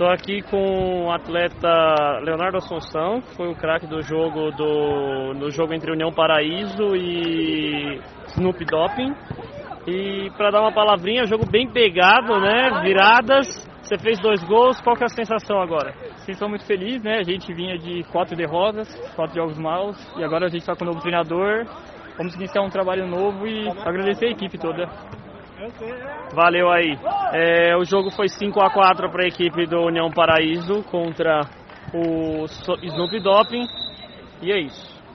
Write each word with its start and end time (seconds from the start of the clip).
Estou 0.00 0.14
aqui 0.14 0.40
com 0.40 1.08
o 1.08 1.12
atleta 1.12 1.68
Leonardo 2.24 2.56
Assunção, 2.56 3.20
que 3.20 3.36
foi 3.36 3.50
o 3.50 3.54
craque 3.54 3.86
do 3.86 4.00
jogo 4.00 4.50
do 4.50 5.34
no 5.34 5.50
jogo 5.50 5.74
entre 5.74 5.92
União 5.92 6.10
Paraíso 6.10 6.96
e 6.96 8.00
Snoop 8.28 8.64
Doping. 8.64 9.14
E 9.86 10.30
para 10.38 10.52
dar 10.52 10.62
uma 10.62 10.72
palavrinha, 10.72 11.26
jogo 11.26 11.44
bem 11.44 11.70
pegado, 11.70 12.40
né? 12.40 12.80
Viradas. 12.80 13.46
Você 13.82 13.98
fez 13.98 14.18
dois 14.20 14.42
gols, 14.44 14.80
qual 14.80 14.96
que 14.96 15.02
é 15.02 15.04
a 15.04 15.14
sensação 15.14 15.60
agora? 15.60 15.92
Sensação 16.24 16.48
muito 16.48 16.64
feliz, 16.64 17.02
né? 17.02 17.18
A 17.18 17.22
gente 17.22 17.52
vinha 17.52 17.76
de 17.76 18.02
quatro 18.04 18.34
derrotas, 18.34 18.88
quatro 19.14 19.34
jogos 19.34 19.58
maus, 19.58 19.98
e 20.16 20.24
agora 20.24 20.46
a 20.46 20.48
gente 20.48 20.62
está 20.62 20.74
com 20.74 20.82
um 20.82 20.88
novo 20.88 21.02
treinador. 21.02 21.66
Vamos 22.16 22.34
iniciar 22.36 22.62
um 22.62 22.70
trabalho 22.70 23.06
novo 23.06 23.46
e 23.46 23.68
agradecer 23.68 24.28
a 24.28 24.30
equipe 24.30 24.56
toda. 24.56 24.88
Valeu 26.34 26.70
aí. 26.70 26.98
É, 27.32 27.76
o 27.76 27.84
jogo 27.84 28.10
foi 28.10 28.28
5 28.28 28.60
a 28.60 28.70
4 28.70 29.10
para 29.10 29.24
a 29.24 29.28
equipe 29.28 29.66
do 29.66 29.82
União 29.82 30.10
Paraíso 30.10 30.82
contra 30.84 31.42
o 31.92 32.46
Snoop 32.82 33.20
Doping. 33.20 33.66
E 34.42 34.52
é 34.52 34.60
isso. 34.60 34.99